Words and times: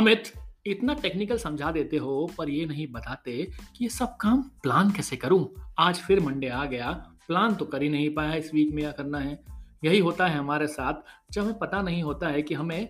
अमित, 0.00 0.22
इतना 0.66 0.94
टेक्निकल 0.94 1.38
समझा 1.38 1.72
देते 1.72 1.96
हो, 1.96 2.32
पर 2.38 2.50
ये 2.50 2.66
नहीं 2.66 2.86
बताते 2.92 3.50
कि 3.76 3.84
ये 3.84 3.88
सब 3.88 4.16
काम 4.16 4.42
प्लान 4.42 4.90
कैसे 4.90 5.16
करूँ? 5.16 5.72
आज 5.78 5.96
फिर 5.96 6.20
मंडे 6.20 6.48
आ 6.48 6.64
गया। 6.64 6.90
प्लान 7.28 7.54
तो 7.54 7.64
कर 7.64 7.82
ही 7.82 7.88
नहीं 7.88 8.14
पाया 8.14 8.34
इस 8.34 8.54
वीक 8.54 8.68
में 8.68 8.82
क्या 8.82 8.92
करना 8.92 9.18
है। 9.18 9.44
यही 9.84 9.98
होता 9.98 10.26
है 10.26 10.38
हमारे 10.38 10.66
साथ। 10.66 10.94
जब 11.32 11.42
हमें 11.42 11.58
पता 11.58 11.82
नहीं 11.82 12.02
होता 12.02 12.28
है 12.28 12.42
कि 12.42 12.54
हमें 12.54 12.88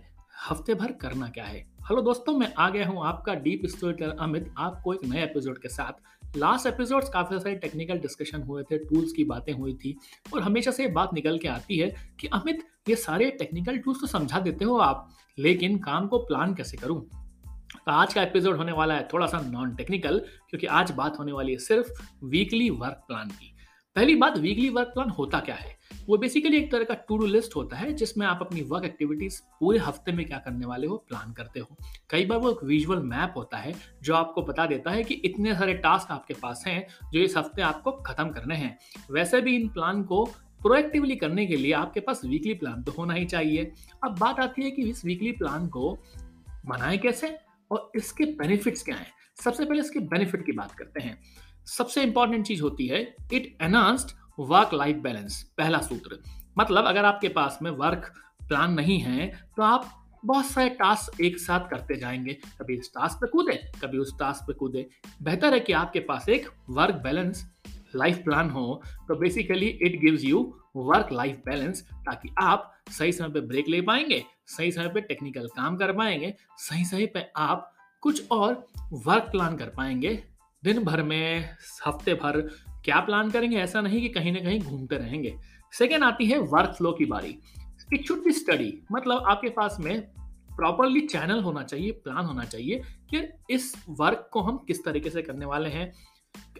हफ़्ते 0.48 0.74
भर 0.74 0.92
करना 0.92 1.28
क्या 1.28 1.44
है। 1.44 1.69
हेलो 1.90 2.02
दोस्तों, 2.02 2.32
मैं 2.38 2.52
आ 2.58 2.70
गया 2.70 2.86
हूँ 2.88 3.06
आपका 3.06 3.34
डीप 3.34 3.62
स्टोरी 3.66 4.04
अमित। 4.20 4.54
आपको 4.58 4.94
एक 4.94 5.00
नए 5.04 5.22
एपिसोड 5.24 5.58
के 5.58 5.68
साथ। 5.68 6.36
लास्ट 6.36 6.66
एपिसोड्स 6.66 7.08
काफ़ी 7.08 7.38
सारे 7.38 7.54
टेक्निकल 7.54 7.98
डिस्कशन 7.98 8.42
हुए 8.42 8.62
थे 8.62 8.78
टूल्स 8.78 9.12
की 9.12 9.24
बातें 9.24 9.52
हुई 9.52 9.74
थी 9.74 9.96
और 10.34 10.42
हमेशा 10.42 10.70
से 10.70 10.86
बात 10.88 11.14
निकल 11.14 11.38
के 11.38 11.48
आती 11.48 11.78
है 11.78 12.14
कि 12.20 12.26
अमित, 12.26 12.62
ये 12.88 12.96
सारे 12.96 13.30
टेक्निकल 13.30 13.78
टूल्स 13.78 14.00
तो 14.00 14.06
समझा 14.06 14.40
देते 14.40 14.64
हो 14.64 14.76
आप, 14.76 15.10
लेकिन 15.38 15.78
काम 15.78 16.06
को 16.06 16.18
प्लान 16.18 16.54
कैसे 16.54 16.76
करूँ? 16.76 17.00
तो 17.76 17.92
आज 17.92 18.14
का 18.14 18.22
एपिसोड 18.22 18.56
होने 18.56 18.72
वाला 18.72 18.94
है 18.94 19.08
थोड़ा 19.12 19.26
सा 19.26 19.40
नॉन 19.40 19.74
टेक्निकल 19.74 20.18
क्योंकि 20.50 20.66
आज 20.66 20.90
बात 20.90 21.18
होने 21.18 21.32
वाली 21.32 21.52
है 21.52 21.58
सिर्फ़ 21.58 22.02
वीकली 22.24 22.70
वर्क 22.70 23.04
प्लान 23.08 23.28
की। 23.28 23.52
पहली 23.96 24.14
बात 24.14 24.38
वीकली 24.38 24.68
वर्क 24.68 24.88
प्लान 24.88 25.08
होता 25.10 25.38
क्या 25.40 25.54
है? 25.54 25.78
वो 26.06 26.16
बेसिकली 26.18 26.56
एक 26.56 26.70
तरह 26.72 26.84
का 26.84 26.94
टू 26.94 27.16
डू 27.16 27.26
लिस्ट 27.26 27.56
होता 27.56 27.76
है, 27.76 27.92
जिसमें 27.92 28.26
आप 28.26 28.38
अपनी 28.40 28.62
वर्क 28.62 28.84
एक्टिविटीज़ 28.84 29.40
पूरे 29.60 29.78
हफ़्ते 29.78 30.12
में 30.12 30.24
क्या 30.26 30.38
करने 30.38 30.66
वाले 30.66 30.86
हो 30.86 30.96
प्लान 31.08 31.32
करते 31.32 31.60
हो। 31.60 31.76
कई 32.10 32.24
बार 32.24 32.38
वो 32.38 32.50
एक 32.50 32.64
विजुअल 32.64 32.98
मैप 32.98 33.34
होता 33.36 33.56
है, 33.56 33.74
जो 34.02 34.14
आपको 34.14 34.42
बता 34.42 34.66
देता 34.66 34.90
है 34.90 35.04
कि 35.04 35.14
इतने 35.14 35.54
सारे 35.54 35.74
टास्क 35.74 36.10
आपके 36.10 36.34
पास 36.34 36.64
हैं, 36.66 36.86
जो 37.12 37.20
इस 37.20 37.36
हफ़्ते 37.36 37.62
आपको 37.62 37.92
खत्म 37.92 38.28
करने 38.28 38.54
हैं। 38.54 38.78
वैसे 39.10 39.40
भी 39.40 39.56
इन 39.56 39.68
प्लान 39.68 40.02
को 40.02 40.24
प्रोएक्टिवली 40.62 41.16
करने 41.16 41.46
के 41.46 41.56
लिए 41.56 41.72
आपके 41.72 42.00
पास 42.00 42.24
वीकली 42.24 42.54
प्लान 42.54 42.82
तो 42.82 42.92
होना 42.92 43.14
ही 43.14 43.24
चाहिए। 43.24 43.72
अब 44.04 44.18
बात 44.18 44.40
आती 44.40 44.62
है 44.62 44.70
कि 44.70 44.82
इस 44.82 45.04
वीकली 45.04 45.32
प्लान 45.32 45.68
को 45.68 45.98
बनाए 46.66 46.96
कैसे, 46.98 47.36
और 47.70 47.92
इसके 47.96 48.24
बेनिफिट्स 48.24 48.82
क्या 48.82 48.96
हैं? 48.96 49.12
सबसे 49.44 49.64
पहले 49.64 49.80
इसके 49.80 50.00
बेनिफिट 50.00 50.46
की 50.46 50.52
बात 50.52 50.72
करते 50.72 51.00
हैं। 51.00 51.18
सबसे 51.70 52.02
इंपॉर्टेंट 52.02 52.46
चीज़ 52.46 52.62
होती 52.62 52.86
है 52.86 53.02
it 53.32 53.56
enhanced 53.62 54.10
work 54.40 54.74
life 54.74 54.96
balance 54.96 55.42
पहला 55.58 55.78
सूत्र। 55.80 56.18
मतलब 56.58 56.84
अगर 56.84 57.04
आपके 57.04 57.28
पास 57.28 57.58
में 57.62 57.70
वर्क 57.70 58.12
प्लान 58.48 58.72
नहीं 58.74 58.98
है 59.00 59.26
तो 59.56 59.62
आप 59.62 59.90
बहुत 60.24 60.46
सारे 60.46 60.68
टास्क 60.70 61.20
एक 61.20 61.38
साथ 61.38 61.68
करते 61.70 61.96
जाएँगे। 61.96 62.32
कभी 62.60 62.74
इस 62.74 62.90
टास्क 62.94 63.18
पे 63.18 63.26
कूदे, 63.26 63.52
कभी 63.82 63.98
उस 63.98 64.12
टास्क 64.18 64.46
पे 64.46 64.52
कूदे। 64.52 64.86
बेहतर 65.22 65.54
है 65.54 65.60
कि 65.60 65.72
आपके 65.72 66.00
पास 66.00 66.28
एक 66.28 66.48
वर्क 66.70 66.94
बैलेंस 66.94 67.44
लाइफ 67.94 68.18
प्लान 68.24 68.50
हो 68.50 68.82
तो 69.08 69.14
basically 69.16 69.66
it 69.66 70.00
gives 70.00 70.24
you 70.24 70.42
work 70.76 71.12
life 71.12 71.42
balance 71.46 71.82
ताकि 71.82 72.34
आप 72.38 72.72
सही 72.90 73.12
समय 73.12 73.28
पे 73.28 73.40
ब्रेक 73.40 73.68
ले 73.68 73.80
पाएँगे, 73.82 74.22
सही 74.46 74.72
समय 74.72 74.88
पे 74.88 75.00
टेक्निकल 75.00 75.46
काम 75.56 75.76
कर 75.76 75.92
पाएँगे, 75.92 76.34
सही 76.58 76.84
समय 76.84 77.06
पे 77.06 77.24
आप 77.36 77.72
कुछ 78.02 78.30
और 78.30 78.66
वर्क 78.92 79.30
प्लान 79.32 79.56
कर 79.56 79.68
पाएँगे। 79.68 80.22
दिन 80.64 80.82
भर 80.84 81.02
में 81.02 81.48
हफ़्ते 81.86 82.14
भर 82.14 82.40
क्या 82.84 83.00
प्लान 83.00 83.30
करेंगे? 83.30 83.56
ऐसा 83.56 83.80
नहीं 83.80 84.00
कि 84.00 84.08
कहीं 84.08 84.32
ना 84.32 84.40
कहीं 84.40 84.60
घूमते 84.60 84.96
रहेंगे। 84.96 85.34
सेकेंड 85.72 86.04
आती 86.04 86.26
है 86.26 86.38
वर्क 86.38 86.74
फ्लो 86.76 86.92
की 86.92 87.04
बारी। 87.04 87.38
इट 87.92 88.06
शुड 88.06 88.22
बी 88.24 88.32
स्टडी 88.32 88.72
मतलब 88.92 89.24
आपके 89.28 89.48
पास 89.48 89.76
में 89.80 90.00
प्रॉपरली 90.56 91.00
चैनल 91.00 91.40
होना 91.40 91.62
चाहिए 91.62 91.92
प्लान 91.92 92.24
होना 92.24 92.44
चाहिए 92.44 92.82
कि 93.14 93.54
इस 93.54 93.72
वर्क 93.88 94.28
को 94.32 94.40
हम 94.40 94.56
किस 94.68 94.84
तरीके 94.84 95.10
से 95.10 95.22
करने 95.22 95.46
वाले 95.46 95.70
हैं। 95.70 95.92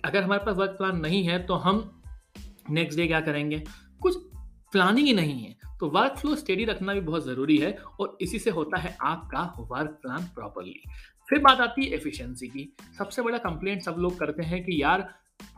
अगर 0.05 0.23
हमारे 0.23 0.45
पास 0.45 0.57
वर्क 0.57 0.71
प्लान 0.71 1.01
नहीं 1.01 1.23
है 1.25 1.43
तो 1.43 1.55
हम 1.55 2.03
नेक्स्ट 2.71 2.99
डे 2.99 3.07
क्या 3.07 3.21
करेंगे? 3.21 3.63
कुछ 4.03 4.17
प्लानिंग 4.73 5.07
ही 5.07 5.13
नहीं 5.13 5.43
है। 5.43 5.57
तो 5.81 5.89
वर्क 5.91 6.17
फ्लो 6.19 6.35
स्टेडी 6.37 6.65
रखना 6.65 6.95
भी 6.95 7.01
बहुत 7.01 7.25
ज़रूरी 7.25 7.57
है 7.59 7.73
और 8.01 8.17
इसी 8.21 8.39
से 8.39 8.51
होता 8.51 8.79
है 8.79 8.97
आपका 9.03 9.43
वर्क 9.59 9.99
प्लान 10.03 10.25
प्रॉपरली 10.25 10.81
फिर 11.31 11.39
बात 11.39 11.61
आती 11.61 11.85
है 11.85 11.95
एफिशिएंसी 11.95 12.47
की। 12.49 12.73
सबसे 12.99 13.23
बड़ा 13.23 13.39
कंप्लेंट 13.39 13.83
सब 13.83 13.97
लोग 13.99 14.19
करते 14.19 14.43
हैं 14.43 14.63
कि 14.65 14.83
यार, 14.83 15.09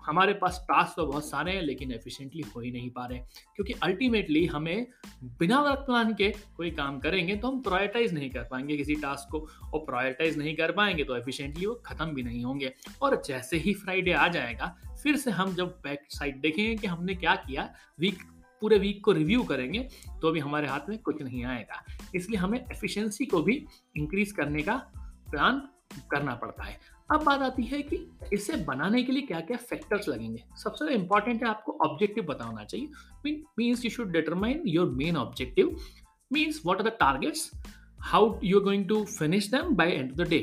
हमारे 0.06 0.32
पास 0.32 0.58
टास्क 0.68 0.96
तो 0.96 1.06
बहुत 1.06 1.24
सारे 1.24 1.52
हैं, 1.52 1.62
लेकिन 1.62 1.92
एफिशिएंटली 1.92 2.42
हो 2.46 2.60
ही 2.60 2.70
नहीं 2.72 2.90
पा 2.90 3.04
रहे 3.06 3.18
क्योंकि 3.56 3.72
अल्टीमेटली 3.82 4.44
हमें 4.46 4.86
बिना 5.38 5.60
वर्क 5.60 5.78
प्लान 5.78 6.12
के 6.14 6.28
कोई 6.56 6.70
काम 6.70 6.98
करेंगे 6.98 7.36
तो 7.36 7.48
हम 7.48 7.60
प्रायोरिटाइज 7.60 8.14
नहीं 8.14 8.30
कर 8.30 8.42
पाएँगे 8.42 8.76
किसी 8.76 8.94
टास्क 8.94 9.30
को। 9.30 9.38
और 9.64 9.80
प्रायोरिटाइज 9.80 10.38
नहीं 10.38 10.54
कर 10.56 10.72
पाएँगे 10.72 11.04
तो 11.04 11.16
एफिशिएंटली 11.16 11.66
वो 11.66 11.74
खत्म 11.86 12.06
भी 12.06 12.22
नहीं 12.22 12.44
होंगे। 12.44 12.72
और 13.02 13.20
जैसे 13.26 13.56
ही 13.56 13.74
फ्राइडे 13.74 14.12
आ 14.12 14.28
जाएगा, 14.28 14.74
फिर 15.02 15.16
से 15.16 15.30
हम 15.30 15.54
जब 15.54 15.80
बैक 15.84 16.06
साइड 16.10 16.40
देखेंगे 16.40 16.74
कि 16.76 16.86
हमने 16.86 17.14
क्या 17.14 17.34
किया 17.36 17.68
वीक 18.00 18.22
पूरे 18.62 18.78
वीक 18.78 19.04
को 19.04 19.12
रिव्यू 19.12 19.42
करेंगे 19.42 19.88
तो 20.22 20.30
भी 20.32 20.40
हमारे 20.40 20.66
हाथ 20.68 20.88
में 20.88 20.98
कुछ 20.98 21.22
नहीं 21.22 21.44
आएगा। 21.44 21.84
इसलिए 22.14 22.38
हमें 22.38 22.58
एफिशिएंसी 22.60 23.26
को 23.26 23.42
भी 23.42 23.64
इंक्रीज 23.96 24.32
करने 24.32 24.62
का 24.62 24.82
प्लान 25.32 25.62
करना 26.10 26.34
पड़ता 26.34 26.64
है। 26.64 26.78
अब 27.10 27.22
बात 27.24 27.40
आती 27.42 27.62
है 27.62 27.80
कि 27.82 27.96
इसे 28.32 28.56
बनाने 28.64 29.02
के 29.02 29.12
लिए 29.12 29.22
क्या 29.22 29.40
क्या 29.40 29.56
फैक्टर्स 29.70 30.08
लगेंगे। 30.08 30.42
सबसे 30.62 30.94
इंपॉर्टेंट 30.94 31.42
है 31.42 31.48
आपको 31.48 31.72
ऑब्जेक्टिव 31.84 32.24
बताना 32.24 32.64
चाहिए। 32.64 33.36
Means 33.58 33.84
you 33.84 33.90
should 33.90 34.12
determine 34.12 34.62
your 34.66 34.88
main 34.92 35.16
objective 35.16 35.76
means 36.32 36.62
what 36.66 36.80
are 36.80 36.88
the 36.88 36.92
targets 37.00 37.50
how 38.02 38.34
you 38.44 38.58
are 38.58 38.64
going 38.64 38.88
to 38.88 39.04
finish 39.18 39.50
them 39.50 39.74
by 39.76 39.90
end 39.90 40.10
of 40.10 40.18
the 40.18 40.28
day 40.28 40.38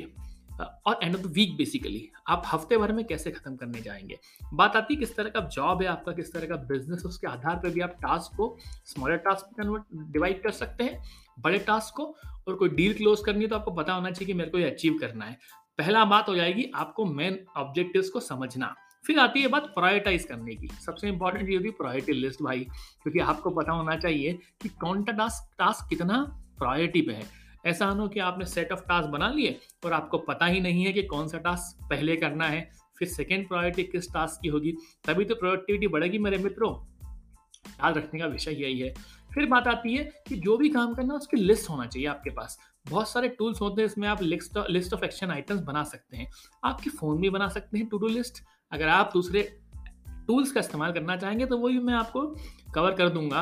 और 0.59 0.99
end 1.03 1.15
of 1.15 1.21
the 1.21 1.25
week 1.25 1.55
basically 1.57 2.09
आप 2.27 2.43
हफ़्ते 2.45 2.77
भर 2.77 2.91
में 2.91 3.05
कैसे 3.05 3.31
खत्म 3.31 3.55
करने 3.55 3.81
जाएँगे? 3.81 4.17
बात 4.53 4.75
आती 4.75 4.93
है 4.93 4.99
किस 4.99 5.15
तरह 5.15 5.29
का 5.29 5.39
जॉब 5.47 5.81
है 5.81 5.87
आपका, 5.87 6.11
किस 6.11 6.33
तरह 6.33 6.47
का 6.47 6.55
बिज़नेस 6.55 7.05
उसके 7.05 7.27
आधार 7.27 7.55
पर 7.55 7.69
भी 7.69 7.81
आप 7.81 7.95
टास्क 8.01 8.35
को 8.37 8.57
स्मॉलर 8.85 9.17
टास्क 9.17 9.45
में 9.45 9.63
कन्वर्ट 9.63 10.11
डिवाइड 10.13 10.43
कर 10.43 10.51
सकते 10.51 10.83
हैं, 10.83 11.01
बड़े 11.39 11.59
टास्क 11.59 11.95
को, 11.95 12.15
और 12.47 12.55
कोई 12.55 12.69
डील 12.69 12.93
क्लोज 12.93 13.21
करनी 13.25 13.43
है 13.43 13.47
तो 13.47 13.55
आपको 13.55 13.71
पता 13.71 13.93
होना 13.93 14.11
चाहिए 14.11 14.27
कि 14.27 14.33
मेरे 14.33 14.49
को 14.49 14.57
ये 14.57 14.69
अचीव 14.71 14.97
करना 15.01 15.25
है। 15.25 15.37
पहला 15.77 16.05
बात 16.05 16.29
हो 16.29 16.35
जाएगी 16.35 16.71
आपको 16.75 17.05
मेन 17.05 17.39
ऑब्जेक्टिव्स 17.57 18.09
को 18.09 18.19
समझना। 18.19 18.75
फिर 19.05 19.19
आती 19.19 19.41
है 19.41 19.47
बात 19.47 19.63
प्रायोरिटाइज 19.63 20.23
करने 20.23 20.55
की। 20.55 20.67
सबसे 20.85 21.07
इंपॉर्टेंट 21.07 21.49
ये 21.49 21.55
होती 21.55 21.67
है 21.67 21.73
प्रायोरिटी 21.73 22.13
लिस्ट 22.13 22.41
भाई, 22.41 22.59
क्योंकि 23.03 23.19
आपको 23.19 23.49
पता 23.49 23.71
होना 23.71 23.95
चाहिए 23.95 24.39
कि 24.61 24.69
कौन 24.69 25.03
सा 25.03 25.11
टास्क 25.11 25.55
टास्क 25.59 25.89
कितना 25.89 26.21
प्रायोरिटी 26.57 27.01
पे 27.01 27.13
है। 27.13 27.38
ऐसा 27.65 27.85
हो 27.85 28.07
कि 28.07 28.19
आपने 28.19 28.45
सेट 28.45 28.71
ऑफ़ 28.71 28.79
टास्क 28.79 29.09
बना 29.09 29.29
लिए 29.29 29.59
और 29.85 29.93
आपको 29.93 30.17
पता 30.17 30.45
ही 30.45 30.59
नहीं 30.61 30.85
है 30.85 30.93
कि 30.93 31.03
कौन 31.03 31.27
सा 31.27 31.37
टास्क 31.37 31.83
पहले 31.89 32.15
करना 32.15 32.47
है, 32.47 32.69
फिर 32.97 33.07
सेकेंड 33.07 33.47
प्रायोरिटी 33.47 33.83
किस 33.83 34.13
टास्क 34.13 34.41
की 34.41 34.47
होगी, 34.47 34.71
तभी 35.07 35.25
तो 35.25 35.35
प्रोडक्टिविटी 35.35 35.87
बढ़ेगी 35.87 36.17
मेरे 36.17 36.37
मित्रों। 36.37 36.73
ख्याल 36.73 37.93
रखने 37.93 38.19
का 38.19 38.25
विषय 38.25 38.51
यही 38.51 38.79
है। 38.79 38.93
फिर 39.33 39.45
बात 39.45 39.67
आती 39.67 39.95
है 39.95 40.03
कि 40.27 40.35
जो 40.35 40.57
भी 40.57 40.69
काम 40.69 40.93
करना 40.93 41.13
है 41.13 41.17
उसकी 41.17 41.37
लिस्ट 41.37 41.69
होना 41.69 41.85
चाहिए 41.85 42.07
आपके 42.07 42.29
पास। 42.29 42.57
बहुत 42.89 43.09
सारे 43.09 43.29
टूल्स 43.29 43.61
होते 43.61 43.81
हैं, 43.81 43.85
इसमें 43.85 44.07
आप 44.07 44.21
list 44.21 44.57
list 44.69 44.93
of 44.93 45.03
action 45.03 45.31
items 45.31 45.61
बना 45.61 45.83
सकते 45.83 46.17
हैं। 46.17 46.31
आपके 46.63 46.89
फ़ोन 46.89 47.21
में 47.21 47.31
बना 47.31 47.47
सकते 47.47 47.77
हैं 47.77 47.87
टू 47.87 47.97
डू 47.97 48.07
लिस्ट 48.07 48.43
अगर 48.71 48.87
आप 48.87 49.09
दूसरे 49.13 49.41
टूल्स 50.27 50.51
का 50.51 50.59
इस्तेमाल 50.59 50.91
करना 50.91 51.15
चाहेंगे 51.17 51.45
तो 51.45 51.57
वही 51.57 51.79
मैं 51.79 51.93
आपको 51.93 52.21
कवर 52.75 52.93
कर 52.93 53.09
दूँगा। 53.09 53.41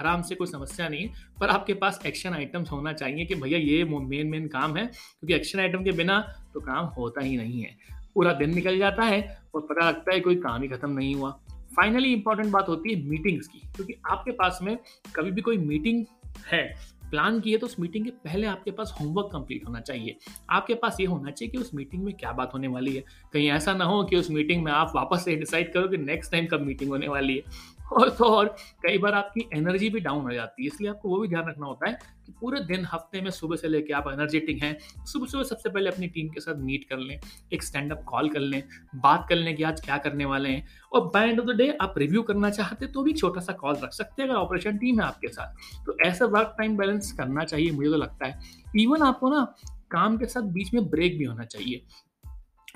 आराम 0.00 0.22
से 0.22 0.34
कोई 0.34 0.46
समस्या 0.46 0.88
नहीं 0.88 1.02
है, 1.02 1.12
पर 1.40 1.48
आपके 1.48 1.74
पास 1.74 2.00
एक्शन 2.06 2.34
आइटम्स 2.34 2.70
होना 2.72 2.92
चाहिए 2.92 3.26
कि 3.26 3.34
भैया 3.34 3.58
ये 3.58 3.84
मेन 3.84 4.26
मेन 4.26 4.46
काम 4.48 4.76
है, 4.76 4.86
क्योंकि 4.86 5.34
एक्शन 5.34 5.60
आइटम 5.60 5.84
के 5.84 5.92
बिना 5.92 6.18
तो 6.54 6.60
काम 6.60 6.86
होता 6.96 7.24
ही 7.24 7.36
नहीं 7.36 7.62
है। 7.62 7.76
पूरा 8.14 8.32
दिन 8.32 8.54
निकल 8.54 8.78
जाता 8.78 9.04
है 9.04 9.20
और 9.54 9.60
पता 9.62 9.88
लगता 9.88 10.14
है 10.14 10.20
कोई 10.20 10.36
काम 10.36 10.62
ही 10.62 10.68
खत्म 10.68 10.90
नहीं 10.90 11.14
हुआ। 11.14 11.30
फाइनली 11.76 12.12
इंपॉर्टेंट 12.12 12.50
बात 12.52 12.68
होती 12.68 12.92
है 12.92 13.08
मीटिंग्स 13.08 13.46
की, 13.46 13.58
क्योंकि 13.76 13.94
आपके 14.10 14.30
पास 14.32 14.58
में 14.62 14.76
कभी 15.16 15.30
भी 15.30 15.40
कोई 15.40 15.58
मीटिंग 15.58 16.04
है 16.46 16.64
प्लान 17.10 17.40
की 17.40 17.52
है 17.52 17.58
तो 17.58 17.66
उस 17.66 17.78
मीटिंग 17.80 18.04
के 18.04 18.10
पहले 18.24 18.46
आपके 18.46 18.70
पास 18.70 18.94
होमवर्क 19.00 19.28
कंप्लीट 19.32 19.66
होना 19.66 19.80
चाहिए। 19.80 20.16
आपके 20.50 20.74
पास 20.74 20.96
ये 21.00 21.06
होना 21.06 21.30
चाहिए 21.30 21.50
कि 21.50 21.58
उस 21.58 21.70
मीटिंग 21.74 22.04
में 22.04 22.14
क्या 22.14 22.32
बात 22.32 22.54
होने 22.54 22.68
वाली 22.68 22.94
है। 22.96 23.04
कहीं 23.32 23.48
ऐसा 23.50 23.74
ना 23.74 23.84
हो 23.84 24.02
कि 24.04 24.16
उस 24.16 24.30
मीटिंग 24.30 24.62
में 24.64 24.72
आप 24.72 24.92
वापस 24.96 25.24
से 25.24 25.36
डिसाइड 25.36 25.72
करो 25.72 25.88
कि 25.88 25.96
नेक्स्ट 25.96 26.32
टाइम 26.32 26.46
कब 26.46 26.60
मीटिंग 26.60 26.90
होने 26.90 27.08
वाली 27.08 27.36
है। 27.36 27.76
और 27.92 28.10
तो 28.10 28.24
और, 28.24 28.46
कई 28.82 28.98
बार 28.98 29.14
आपकी 29.14 29.48
एनर्जी 29.54 29.88
भी 29.90 30.00
डाउन 30.00 30.22
हो 30.22 30.32
जाती 30.32 30.62
है, 30.62 30.66
इसलिए 30.66 30.90
आपको 30.90 31.08
वो 31.08 31.18
भी 31.18 31.28
ध्यान 31.28 31.48
रखना 31.48 31.66
होता 31.66 31.88
है 31.88 31.98
पूरे 32.40 32.60
दिन 32.62 32.84
हफ़्ते 32.84 33.20
में 33.20 33.30
सुबह 33.30 33.56
से 33.56 33.68
लेके 33.68 33.92
आप 33.92 34.08
एनर्जेटिक 34.08 34.62
हैं, 34.62 34.76
सुबह 35.04 35.26
सुबह 35.26 35.44
सबसे 35.44 35.68
पहले 35.68 35.90
अपनी 35.90 36.06
टीम 36.08 36.28
के 36.28 36.40
साथ 36.40 36.60
मीट 36.60 36.84
कर 36.84 36.98
लें, 36.98 37.20
एक 37.52 37.62
स्टैंड 37.62 37.92
अप 37.92 38.02
कॉल 38.06 38.28
कर 38.28 38.40
लें, 38.40 38.62
बात 38.96 39.26
कर 39.28 39.36
लें 39.36 39.54
कि 39.56 39.62
आज 39.62 39.80
क्या 39.80 39.98
करने 39.98 40.24
वाले 40.24 40.48
हैं 40.48 40.66
और 40.92 41.10
by 41.14 41.28
end 41.28 41.40
of 41.40 41.46
the 41.46 41.56
day 41.56 41.70
आप 41.80 41.94
रिव्यू 41.98 42.22
करना 42.22 42.50
चाहते 42.50 42.86
तो 42.88 43.02
भी 43.02 43.12
छोटा 43.14 43.40
सा 43.40 43.52
कॉल 43.54 43.76
रख 43.84 43.92
सकते 43.92 44.22
हैं 44.22 44.28
अगर 44.28 44.38
ऑपरेशन 44.38 44.78
टीम 44.78 45.00
है 45.00 45.06
आपके 45.06 45.28
साथ। 45.28 45.84
तो 45.86 45.96
ऐसा 46.00 46.26
वर्क 46.26 46.54
टाइम 46.58 46.76
बैलेंस 46.76 47.12
करना 47.12 47.44
चाहिए, 47.44 47.70
मुझे 47.70 47.90
तो 47.90 47.96
लगता 47.96 48.26
है। 48.26 48.40
इवन 48.76 49.02
आपको 49.02 49.30
ना 49.30 49.44
काम 49.90 50.16
के 50.18 50.26
साथ 50.26 50.42
बीच 50.52 50.72
में 50.74 50.88
ब्रेक 50.90 51.18
भी 51.18 51.24
होना 51.24 51.44
चाहिए। 51.44 51.82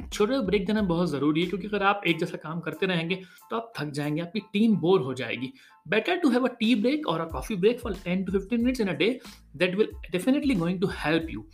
छोटे 0.02 0.38
ब्रेक 0.40 0.66
देना 0.66 0.82
बहुत 0.82 1.10
ज़रूरी 1.10 1.40
है, 1.40 1.46
क्योंकि 1.46 1.66
अगर 1.66 1.82
आप 1.82 2.02
एक 2.06 2.18
जैसा 2.18 2.36
काम 2.38 2.60
करते 2.60 2.86
रहेंगे 2.86 3.14
तो 3.50 3.56
आप 3.56 3.72
थक 3.78 3.90
जाएँगे, 3.90 4.20
आपकी 4.22 4.40
टीम 4.52 4.76
बोर 4.76 5.00
हो 5.00 5.14
जाएगी। 5.14 5.52
Better 5.86 6.16
to 6.16 6.30
have 6.30 6.44
a 6.44 6.52
tea 6.60 6.74
break 6.74 7.06
और 7.08 7.20
a 7.20 7.24
coffee 7.24 7.56
break 7.56 7.80
for 7.80 7.94
ten 8.04 8.24
to 8.24 8.32
fifteen 8.32 8.64
minutes 8.64 8.80
in 8.80 8.88
a 8.88 8.92
day 8.94 9.08
that 9.56 9.76
will 9.76 9.88
definitely 10.10 10.54
going 10.54 10.80
to 10.80 10.88
help 10.96 11.26
you 11.30 11.44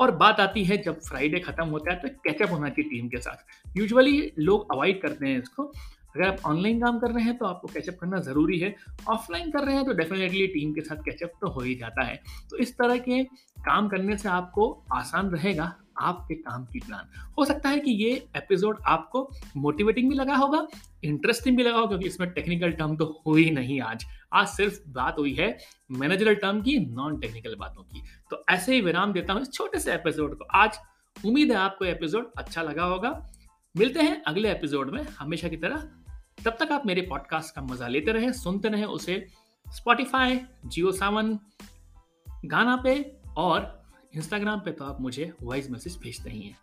और 0.00 0.10
बात 0.16 0.40
आती 0.40 0.64
है 0.64 0.76
जब 0.82 1.00
फ्राइडे 1.00 1.38
खत्म 1.40 1.66
होता 1.68 1.92
है 1.92 1.98
तो 1.98 2.08
कैचअप 2.24 2.50
होना 2.50 2.68
चाहिए 2.68 2.90
टीम 2.90 3.08
के 3.08 3.18
साथ। 3.18 3.76
यूजुअली 3.76 4.32
लोग 4.38 4.72
अवॉइड 4.72 5.02
करते 5.02 5.26
हैं 5.26 5.38
इसको। 5.38 5.72
अगर 6.16 6.26
आप 6.26 6.38
ऑनलाइन 6.46 6.80
काम 6.80 6.98
कर 6.98 7.10
रहे 7.10 7.24
हैं 7.24 7.36
तो 7.38 7.46
आपको 7.46 7.68
कैचअप 7.68 7.96
करना 8.00 8.18
ज़रूरी 8.22 8.58
है। 8.58 8.74
ऑफलाइन 9.08 9.50
कर 9.50 9.64
रहे 9.64 9.74
हैं 9.76 9.84
तो 9.84 9.92
डेफिनेटली 9.92 10.46
टीम 10.46 10.72
के 10.72 10.80
साथ 10.80 10.96
कैचअप 11.04 11.32
तो 11.40 11.50
हो 11.50 11.60
ही 11.60 11.74
जाता 11.74 12.04
है। 12.04 12.20
तो 12.50 12.56
इस 12.56 12.76
तरह 12.78 12.98
के 12.98 13.22
काम 13.60 13.88
करने 13.88 14.16
से 14.16 14.28
आपको 14.28 14.72
आसान 14.92 15.30
रहेगा। 15.30 15.72
आपके 15.98 16.34
काम 16.34 16.64
की 16.64 16.80
प्लान 16.80 17.08
हो 17.38 17.44
सकता 17.44 17.68
है 17.68 17.80
कि 17.80 17.90
ये 17.92 18.10
एपिसोड 18.36 18.78
आपको 18.86 19.28
मोटिवेटिंग 19.56 20.08
भी 20.10 20.16
लगा 20.16 20.36
होगा 20.36 20.66
इंटरेस्टिंग 21.04 21.56
भी 21.56 21.62
लगा 21.62 21.76
होगा, 21.76 21.88
क्योंकि 21.88 22.06
इसमें 22.06 22.30
टेक्निकल 22.30 22.72
टर्म 22.72 22.96
तो 22.96 23.22
हो 23.26 23.34
ही 23.34 23.50
नहीं 23.50 23.80
आज। 23.80 24.04
आज 24.32 24.46
सिर्फ़ 24.48 24.80
बात 24.88 25.18
हुई 25.18 25.34
है 25.34 25.56
मैनेजरल 25.90 26.34
टर्म 26.34 26.60
की 26.62 26.78
नॉन 26.86 27.18
टेक्निकल 27.20 27.54
बातों 27.54 27.82
की। 27.82 28.02
तो 28.30 28.44
ऐसे 28.50 28.74
ही 28.74 28.80
विराम 28.80 29.12
देता 29.12 29.32
हूँ 29.32 29.42
इस 29.42 29.52
छोटे 29.52 29.78
से 29.78 29.94
एपिसोड 29.94 30.38
को। 30.38 30.44
आज 30.44 30.78
उम्मीद 31.16 31.50
है 31.50 31.56
आपको 31.56 31.84
एपिसोड 31.84 32.30
अच्छा 32.38 32.62
लगा 32.62 32.84
होगा। 32.84 33.10
मिलते 33.74 34.00
हैं 34.00 34.22
अगले 34.22 34.50
एपिसोड 34.50 34.90
में 34.90 35.02
हमेशा 35.18 35.48
की 35.48 35.56
तरह। 35.56 35.88
तब 36.44 36.56
तक 36.60 36.72
आप 36.72 36.86
मेरे 36.86 37.02
पॉडकास्ट 37.02 37.54
का 37.54 37.62
मज़ा 37.62 37.88
लेते 37.88 38.12
रहे, 38.12 38.32
सुनते 38.32 38.68
रहे 38.68 38.84
उसे। 38.86 39.24
स्पॉटिफाई 39.66 40.40
जियो 40.66 40.92
सावन 40.92 41.38
गाना 42.44 42.76
पे 42.76 42.94
और 43.36 43.81
इंस्टाग्राम 44.16 44.60
पे 44.60 44.72
तो 44.72 44.84
आप 44.84 45.00
मुझे 45.00 45.32
वॉइस 45.42 45.70
मैसेज 45.70 45.96
भेजते 45.96 46.30
ही 46.30 46.40
हैं। 46.40 46.58